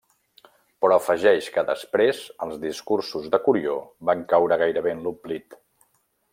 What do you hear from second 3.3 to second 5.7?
de Curió van caure gairebé en l'oblit.